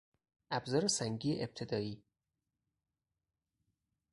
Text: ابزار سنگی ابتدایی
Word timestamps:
ابزار 0.51 0.87
سنگی 0.87 1.41
ابتدایی 1.43 2.03